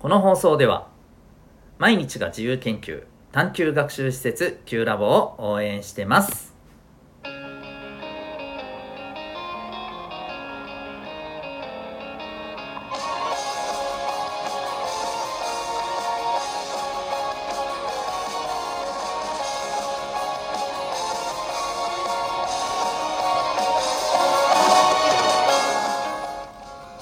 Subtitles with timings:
[0.00, 0.88] この放送では
[1.78, 6.54] 毎日が自由研究探究学習施設 Q ラボを応援してます。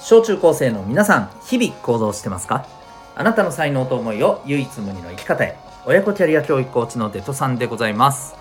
[0.00, 2.77] 小中高生の皆さん日々行動してますか？
[3.18, 5.58] あなたの才能と思いを唯一無二の生き方へ。
[5.84, 8.36] 親子キャリア教育コーチのデトさんでございます。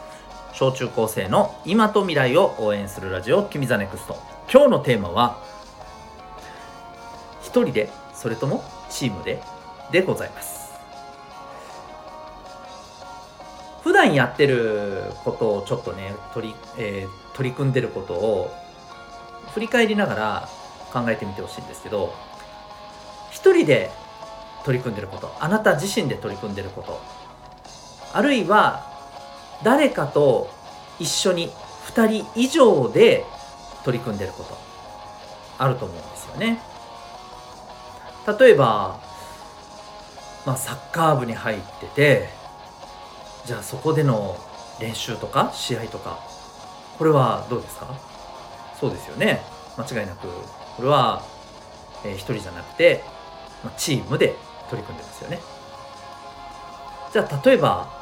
[0.54, 4.16] 小中高生の今と未来を応援するラジオ「君 the NEXT。
[4.54, 5.40] 今日のテーマは
[7.42, 9.42] 一人でそれともチームで？
[9.92, 10.72] でございます。
[13.84, 18.54] 普段やってることをちょっとね取り,、えー、取り組んでることを
[19.56, 20.50] 振り返りながら
[20.94, 22.14] 考えてみてほしいんですけど
[23.32, 23.90] 一人で
[24.68, 25.34] 取り組んでること。
[25.40, 27.00] あなた自身で取り組んでること。
[28.12, 28.84] あるいは
[29.64, 30.50] 誰かと
[31.00, 31.50] 一緒に
[31.96, 33.24] 2人以上で
[33.86, 34.58] 取り組んでること。
[35.58, 36.62] あると思うんですよね。
[38.38, 39.00] 例えば、
[40.46, 42.30] まあ、サッカー部に入ってて
[43.46, 44.36] じゃあそこでの
[44.82, 46.20] 練習とか試合とか
[46.98, 47.88] これはどうですか？
[48.78, 49.42] そうですよね。
[49.78, 50.28] 間違いなく。
[50.76, 51.24] これは、
[52.04, 53.02] えー、1人じゃなくて、
[53.64, 54.36] まあ、チームで
[54.70, 55.40] 取り組んでますよね。
[57.14, 57.96] じゃあ例えば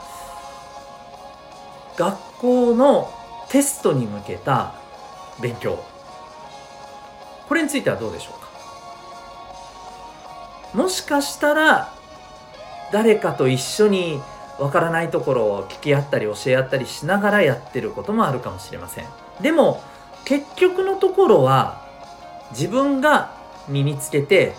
[1.97, 3.11] 学校の
[3.49, 4.73] テストに向けた
[5.41, 5.79] 勉強。
[7.47, 8.39] これについてはどうでしょう
[10.73, 10.77] か？
[10.77, 11.93] もしかしたら
[12.91, 14.21] 誰かと一緒に
[14.59, 19.05] わからないところを聞き合ったり教え合ったりしながらやってることもあるかもしれません。
[19.41, 19.81] でも
[20.25, 21.85] 結局のところは
[22.51, 23.31] 自分が
[23.67, 24.55] 身につけて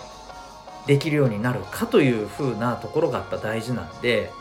[0.87, 4.31] できるようになるかというふうなところがやっぱ大事なんで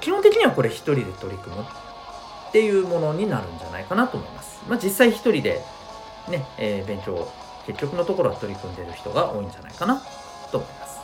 [0.00, 4.62] 基本的にはこれ一人で取り組むっていうものになるんじゃないかなと思います。
[4.68, 5.60] まあ、実際一人で
[6.28, 7.28] ね、えー、勉強
[7.66, 10.00] 結局のところは取り組んでる人が多いんじゃないかな
[10.52, 11.00] と思います。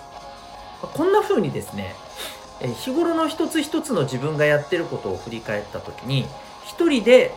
[0.95, 1.95] こんな風にですね、
[2.61, 6.27] えー、日頃の一つ一つの自分がやってることを振り返った時に
[6.65, 7.35] 一人で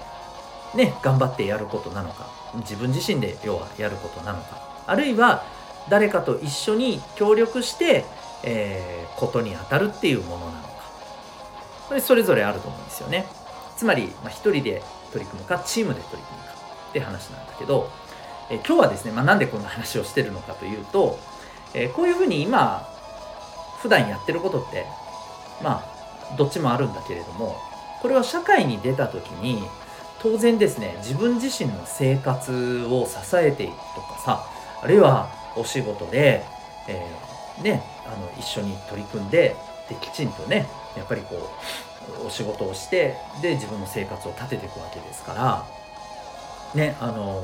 [0.76, 5.44] ね頑張ってやることなのか自分自身で要はやることなのかあるいは
[5.90, 8.06] 誰かと一緒に協力して、
[8.44, 10.74] えー、ことに当たるっていうものなのか。
[11.88, 13.26] これそれぞれあると思うんですよね。
[13.78, 16.54] つまり、まあ、一人で取り組むかチームで取り組むか
[16.90, 17.90] って話なんだけど、
[18.50, 21.20] えー、今日はですね、まあ、なんでこんな話をしてるのかというと、
[21.74, 22.88] えー、こういうふうに今
[23.82, 24.86] 普段やってることって
[25.62, 27.58] まあどっちもあるんだけれども
[28.02, 29.64] これは社会に出た時に
[30.22, 34.46] 当然ですね自分自身の生活を支えていくとかさ
[34.82, 36.44] あるいはお仕事で、
[36.88, 39.56] えー、ね、あの一緒に取り組んで
[39.90, 41.50] できちんとねやっぱりこ
[42.24, 45.66] うお仕事をしてで自分の生活を立てていくわけですから
[46.76, 47.44] ねあの、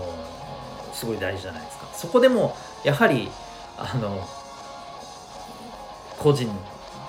[0.94, 1.88] すごい大事じゃないですか。
[1.94, 3.30] そこでもやはり
[3.78, 4.28] あの
[6.18, 6.48] 個人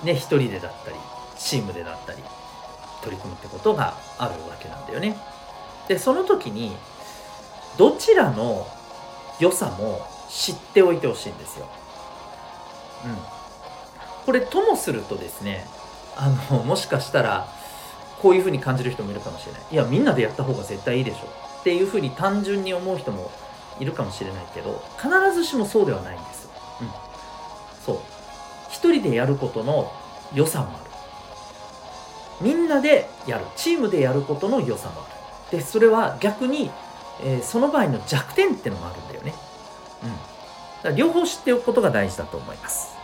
[0.03, 0.95] ね一人でだったり
[1.37, 2.19] チームでだったり
[3.03, 5.17] 取り組むってことがあるわけなんだよね。
[5.87, 6.75] でその時に
[7.77, 8.67] どちらの
[9.39, 11.67] 良さも知っておいてほしいんですよ。
[13.05, 13.17] うん。
[14.25, 15.65] これともするとですね、
[16.15, 17.47] あの、もしかしたら、
[18.21, 19.61] こういうふうに感じる人もいるかもしれない。
[19.71, 21.17] いや、みんなでやった方が絶対いいでしょ。
[21.59, 23.31] っていうふうに単純に思う人も
[23.79, 26.49] いるかもしれないけど、必ずしもそうではないんです。
[26.81, 26.89] うん。
[27.83, 27.99] そう。
[28.69, 29.91] 一人でやることの
[30.33, 30.91] 良さもある。
[32.41, 33.45] みんなでやる。
[33.55, 35.05] チームでやることの良さもあ
[35.51, 35.57] る。
[35.57, 36.71] で、それは逆に、
[37.23, 39.33] えー、その場合の弱点ってのもあるんだよね。
[40.95, 42.95] 両方知っておくことが大事だと思います。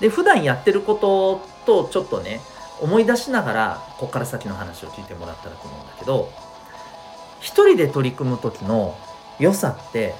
[0.00, 2.40] で普段やってることとちょっとね
[2.80, 6.30] 思い出しながらここから先の話を聞いてもらったらと思うんだけど
[7.40, 8.96] 一人で取り組む時の
[9.38, 10.14] 良さって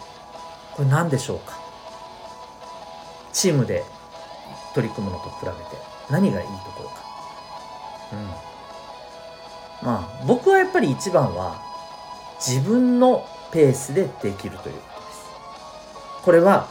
[0.73, 1.59] これ何でしょうか？
[3.33, 3.85] チームで
[4.75, 5.57] 取り組むのと比べて
[6.11, 6.97] 何がいいところか？
[8.13, 9.87] うん。
[9.87, 11.63] まあ僕はやっぱり一番は
[12.41, 14.98] 自分のペースでできるというこ
[16.23, 16.69] これは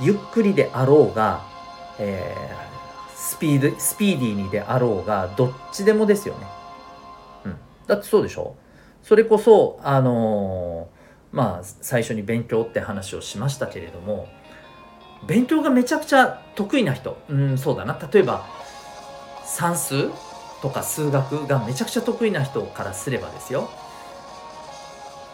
[0.00, 1.42] ゆっくりであろうが、
[1.98, 6.46] えー、スピードスピーディーにであろうがどっちでもですよね。
[7.46, 8.56] うん、だってそうでしょ？
[9.02, 14.28] それこそあのー、まあ最初に勉強って話をしましたけれども
[15.26, 17.98] 勉強がめちゃくちゃ得意な人うんそうだな。
[18.12, 18.46] 例えば
[19.44, 20.10] 算数
[20.62, 23.68] とか数学がめちゃくちゃ得意な人からすればですよ。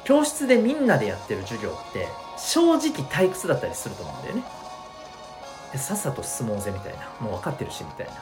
[0.05, 2.08] 教室でみんなでやってる授業って
[2.42, 4.42] 正直退屈だったりすると思うんだよね。
[5.72, 7.08] でさっさと進もうぜみたいな。
[7.20, 8.12] もう分かってるしみたいな。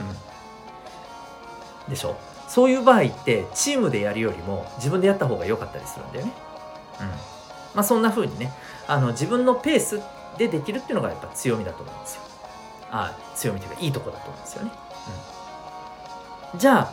[0.00, 1.90] うん。
[1.90, 2.16] でしょ？
[2.48, 6.32] そういう場合ってチームでやるよりも自分でやった方が良かったりするんだよね。
[7.00, 7.06] うん。
[7.08, 7.14] ま
[7.76, 8.52] あそんな風にね
[8.86, 10.00] あの自分のペース
[10.38, 12.22] でできるっていうのがやっぱ強みだと思うんですよ。
[12.90, 14.70] あ強みというかいいとこだと思うんですよね、
[16.54, 16.92] うん、じゃあ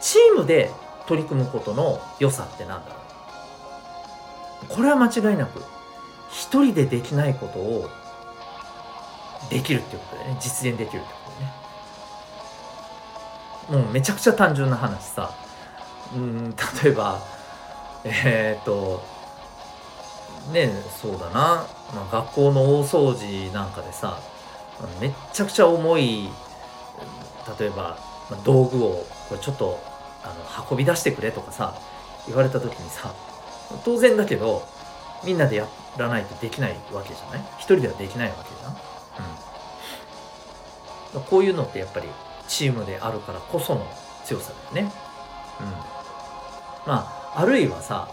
[0.00, 0.70] チームで
[1.06, 2.96] 取り組むことの良さって何だろ
[4.70, 4.74] う？
[4.76, 5.64] これは間違いなく
[6.36, 7.88] 一人でできないことを
[9.48, 10.36] できるっていうことでね。
[10.38, 11.30] 実現できるってこ
[13.68, 13.82] とでね。
[13.84, 15.32] もうめちゃくちゃ単純な話さ。
[16.14, 16.54] うん
[16.84, 17.20] 例えば
[18.04, 19.02] えー、っと
[20.52, 20.70] ね
[21.02, 24.18] そうだな、まあ、学校の大掃除なんかでさ
[25.00, 26.30] めっちゃくちゃ重い
[27.58, 27.98] 例えば
[28.44, 29.80] 道具をこれちょっと
[30.22, 31.74] あの運び出してくれとかさ
[32.28, 33.10] 言われた時にさ
[33.84, 34.64] 当然だけど
[35.24, 35.66] みんなでや
[35.98, 37.40] らないとできないわけじゃない？
[37.58, 38.72] 一人ではできないわけじゃん、
[41.20, 42.08] うん、こういうのってやっぱり
[42.48, 43.86] チームであるからこその
[44.24, 44.92] 強さだよね。
[45.60, 45.66] うん。
[46.86, 48.08] まああるいはさ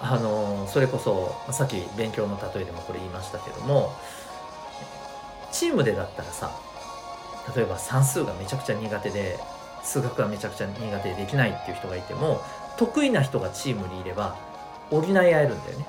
[0.00, 3.92] あのそれこそさっき勉強の例えでもこれ言いましたけども
[5.52, 6.50] チームでだったらさ
[7.56, 9.38] 例えば算数がめちゃくちゃ苦手で
[9.82, 12.42] 数学がめちゃくちゃ苦手でできないっていう人がいても
[12.76, 14.36] 得意な人がチームにいれば
[14.90, 15.86] 補い合えるんだよね、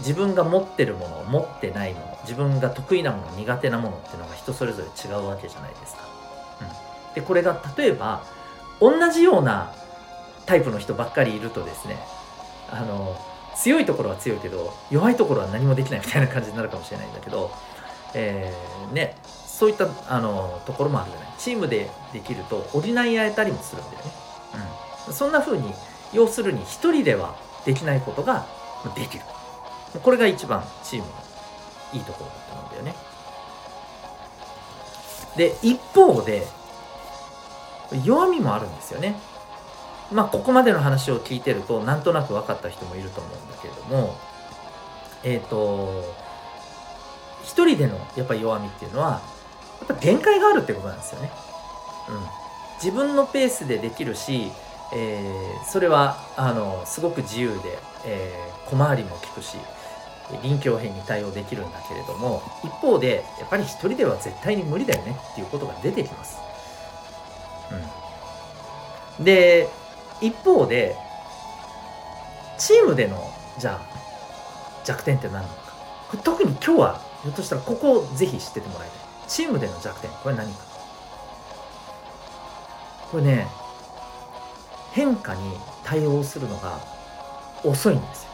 [0.00, 6.02] 自分が持ってるもの持ってないもの自分が得意なもの苦手なものっていうのが人それぞれ違うわけじゃないですか、
[6.60, 8.24] うん、でこれが例えば
[8.80, 9.72] 同じような
[10.46, 11.96] タイプの人ばっかりいるとですね
[12.70, 13.16] あの
[13.56, 17.52] 強いところは強いけど弱いところは何もできないみたいな感じになるかもしれないんだけど、
[18.14, 21.28] えー、ねそういったあのところもあるじゃない。
[21.38, 24.12] チームでできると補い合えたりもするんだよね、
[25.06, 25.72] うん、そんな風に
[26.12, 28.46] 要するに一人ではできないことが
[28.96, 29.24] できる。
[30.02, 31.12] これが一番チームの
[31.92, 32.94] いいところだと思うんだよね。
[35.36, 36.46] で一方で
[38.04, 39.16] 弱みもあるんですよね。
[40.12, 44.16] まあここまでの話を聞いてるとなんとなく分かった人もいると思うんだけれども
[45.22, 46.14] えっ、ー、と
[47.42, 49.20] 一人でのやっぱり弱みっていうのは
[49.80, 51.30] やっぱ限界があるってことなんですよね。
[52.08, 52.20] うん、
[52.82, 54.50] 自分のペースでできるし、
[54.94, 59.56] えー、それはあのすごく自由で、えー、小回りも利くし
[60.42, 66.38] 臨機応変に対応できるんだけれども一方でやっぱり一人では絶対に無理だよねっていうことが出てきます。
[69.18, 69.68] うん、で
[70.20, 70.96] 一方で
[72.58, 73.86] チームでのじゃあ
[74.84, 75.54] 弱点って何なのか。
[76.22, 78.98] 特に今日はひょっとしたらここをぜひ知っててもらいたい。
[79.28, 80.58] チームでの弱点これ何か。
[83.10, 83.46] これね
[84.92, 85.40] 変化に
[85.84, 86.78] 対応するのが
[87.64, 88.33] 遅いんですよ。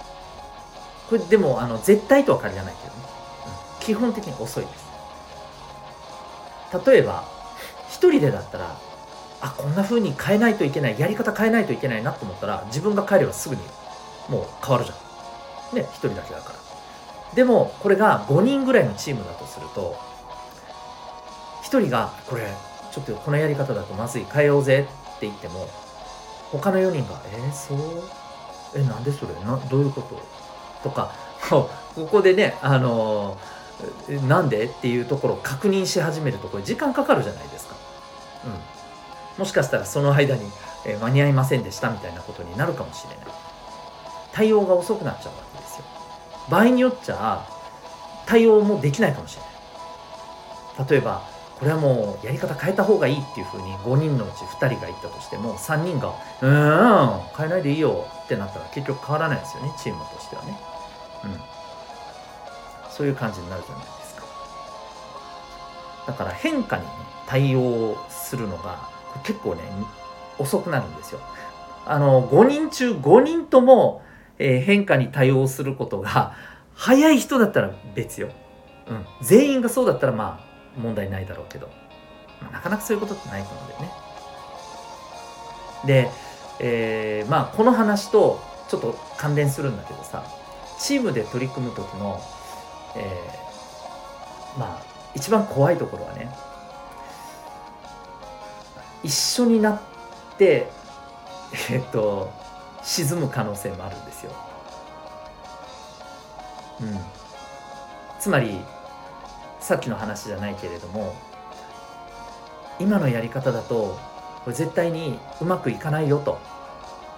[1.10, 3.02] これでもあの絶対とは限らないけどね、
[3.80, 4.88] うん、基本的に遅いです。
[6.86, 7.24] 例えば
[7.88, 8.78] 一人でだったら
[9.40, 13.62] あこんな風に変えないといけないやり方変えないといけないなと思ったら自分が変えればすぐに
[14.28, 14.94] もう変わるじゃ
[15.74, 15.76] ん。
[15.76, 17.34] ね一人だけだから。
[17.34, 19.96] でもこれが5人ぐらいのチームだとすると
[21.64, 22.42] 1人がこれ
[22.92, 24.86] ちょっとこのやり方だとまずい変えようぜ
[25.16, 25.68] って言っても
[26.50, 27.78] 他の4人が「えー、そう？
[28.74, 29.34] えなんでそれ？
[29.44, 30.16] などういうこと?」
[30.82, 31.12] とか
[31.48, 31.68] こ
[32.10, 33.38] こでねあの、
[34.28, 37.76] なんでっていうところを確認し始めるとこれ時間かかるじゃないですか。
[38.46, 39.40] うん。
[39.40, 40.50] もしかしたらその間に、
[40.87, 43.26] え間に合いませんでしたみたいなことになるかもしれない。
[44.32, 45.84] 対応が遅くなっちゃうわけですよ。
[46.49, 47.46] 場合によっちゃ
[48.26, 49.49] 対応もできないかもしれな
[50.87, 50.90] い。
[50.90, 51.22] 例えば
[51.61, 60.59] これはもうやり方変えた方がいいっていうふうに5人のうち2人が言ったとしても3人が「うーん変えないでいいよ」ってなったら結局変わらないですよねチームとしてはね
[61.25, 61.40] うん
[62.88, 64.23] そういう感じになるじゃないですか
[66.07, 66.88] だから変化に、ね、
[67.26, 68.88] 対応するのが
[69.23, 69.62] 結構ね
[70.38, 71.21] 遅くなるんですよ。
[71.85, 74.02] あの5人中5人とも、
[74.38, 76.33] えー、変化に対応することが
[76.75, 78.29] 早い人だったら別よ。
[78.88, 81.68] うん、全員がそうだったらまあ問題ないだろうけど、
[82.40, 83.90] まあ、なかなかそういうことってないと思うんだよね。
[85.84, 86.10] で、
[86.60, 90.24] えー、まあこの話とちょっと関連するんだけどさ
[90.78, 92.20] チームで取り組む時の、
[92.96, 94.82] えー、まあ
[95.14, 96.30] 一番怖いところはね
[99.02, 99.80] 一緒になっ
[100.38, 100.68] て
[101.70, 102.30] えっと
[102.82, 104.32] 沈む可能性もあるんですよ。
[106.80, 106.98] うん、
[108.18, 108.58] つまり
[109.61, 111.14] さっきの話じゃないけれども
[112.79, 113.99] 今のやり方だと
[114.45, 116.38] これ絶対にうまくいかないよと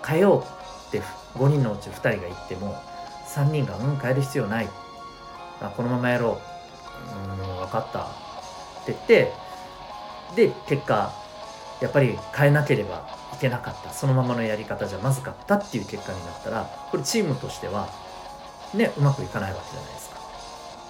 [0.07, 1.01] 変えようって
[1.35, 2.75] 5人のうち2人が言っても
[3.27, 4.69] 3人が「うん変える必要ない」
[5.63, 6.53] あこのままやろう。
[7.31, 8.05] うん「分かったっ
[8.85, 9.33] て言って
[10.35, 11.13] で結果
[11.81, 13.91] やっぱり変えなければいけなかった。
[13.91, 17.89] そのままのやり方じゃまずかったっていう結果になったらこれチームとしては
[18.75, 20.12] ねうまくいかないわけじゃないですか。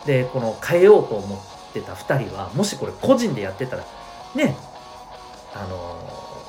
[0.07, 3.85] でこの変えようと思ってた2人はもしこれ個人でやってたら
[4.35, 4.57] ね
[5.55, 5.99] あの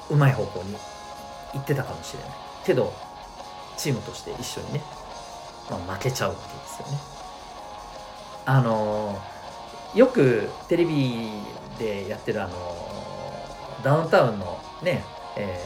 [0.10, 0.76] うまい方向に
[1.54, 2.30] 行ってたかもしれない。
[2.66, 2.94] けど
[3.78, 4.82] チームとして一緒にね、
[5.70, 6.98] まあ、負けちゃうわけですよね。
[8.46, 9.22] あの
[9.96, 11.30] よくテレビ
[11.78, 12.54] でやってるあの
[13.84, 15.04] ダウンタウンのね、
[15.38, 15.60] え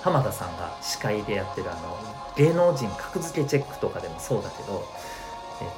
[0.00, 1.98] ー、浜田さんが司会でやってるあの
[2.36, 4.84] 芸能人格付けチェックとかでもそうだけど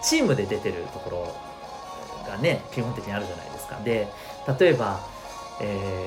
[0.02, 1.37] チームで出てるところ
[2.26, 3.78] がね基本的にあるじゃないですか。
[3.80, 4.08] で
[4.58, 5.00] 例えば、
[5.60, 6.06] え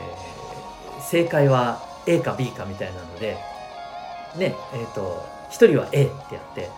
[0.97, 3.37] ー、正解は A か B かみたいなので
[4.35, 6.69] ねえっ、ー、と1人は A ってやって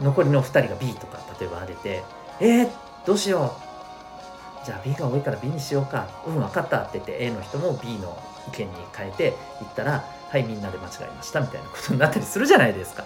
[0.00, 2.02] 残りの2人が B とか例えばあげて
[2.40, 2.70] えー、
[3.06, 3.66] どうしよう。
[4.66, 6.08] じゃあ B が多いから B にしようか。
[6.26, 6.78] うん分かった。
[6.78, 11.40] って言って A の人も B の意見に変えて言ったらはいみんなで間違えました。
[11.40, 13.04] みたいなことになったりするじゃないですか。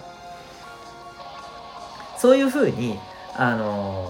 [2.17, 2.99] そういうふうに
[3.35, 4.09] あの、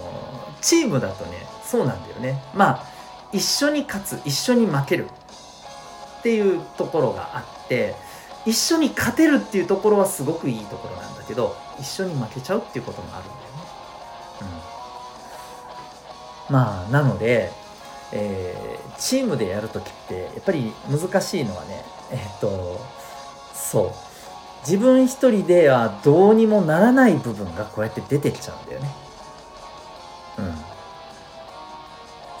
[0.62, 2.86] チームだとねそうなんだよねまあ
[3.32, 5.06] 一緒に勝つ一緒に負ける
[6.20, 7.94] っていうところがあって
[8.44, 13.46] 一緒に勝てるっていうところはすごくいいところなんだけど一緒に負けちゃうっていうこともあるんだよね。
[16.48, 17.50] うん、まあなので、
[18.12, 22.80] えー、チームでやる時ってやっぱり難しいのはねえ、っと
[23.54, 23.90] そう
[24.68, 28.90] 自分一人ではどうにもならない部分がこうやって出てきちゃうんだよね。
[30.38, 30.54] うん。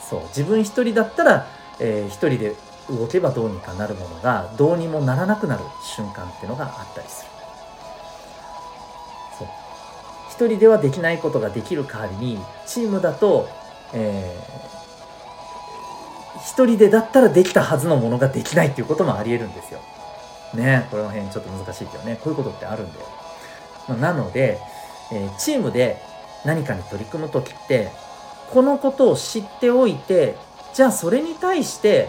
[0.08, 1.46] そう自分一人だったら、
[1.80, 2.54] えー、一人で
[2.90, 7.30] 動けばどうにかなるものがどうにもならなくなる瞬間っていうのがあったりする。
[9.38, 9.48] そう。
[10.30, 13.48] 一人ではできないことができる代わりにチームだと、
[13.94, 19.80] えー、一人でだったらできたはずのものができないっていうこともありえるんですよ。
[20.54, 24.58] ねこの辺ちょっと難しいけどねこういうことってあるんだよ、なので、
[25.10, 26.02] えー、チームで
[26.44, 27.90] 何かに取り組む時って
[28.50, 30.36] このことを知っておいて
[30.74, 32.08] じゃあそれに対して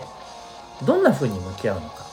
[0.84, 2.06] どんな風に向き合うのか、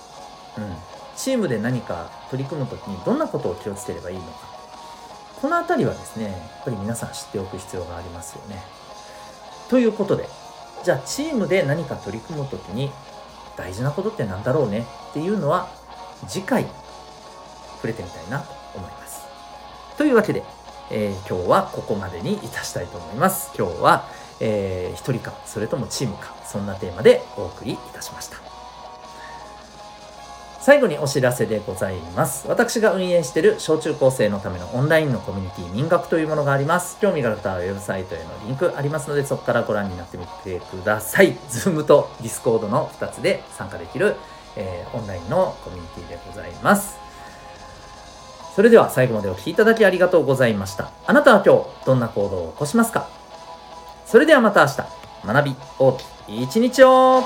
[0.58, 0.76] うん、
[1.16, 4.50] チームで何か取り組む時にどんなことを気をつければいいのか
[5.40, 8.62] この辺りはですねやっぱり皆さん知っておく必要がありますよね。
[9.68, 10.28] ということで
[10.84, 12.90] じゃあチームで何か取り組む時に
[13.56, 14.86] 大事なことって何だろうね？
[15.10, 15.68] っていうのは
[16.28, 16.66] 次回
[17.76, 19.22] 触れてみたいなと思います。
[19.96, 20.42] というわけで、
[20.90, 23.50] えー、今日はここまでにいたしたいと思います。
[23.56, 24.08] 今日は、
[24.40, 28.38] えー、一人かそれともチームかそんなテーマでお送りいたしました。
[30.60, 32.46] 最後にお知らせでございます。
[32.46, 36.98] 私が運営している小中高生のためのオンラインのコミュニティ民学というものがあります。
[37.00, 41.34] 興味がある方はウェブサイトへのリンクありますので、そこからご覧になってみてください。
[41.48, 44.16] Zoom と Discord の2つで参加できる、
[44.54, 47.09] えー、オンラインのコミュニティでございます。
[48.54, 50.90] それでは最後までお聴きいただきありがとうございました。
[51.06, 53.08] あなたは今日どんな行動を起こしますか？
[54.06, 54.76] それではまた明日、
[55.26, 56.04] 学び大き
[56.40, 57.22] い一日を。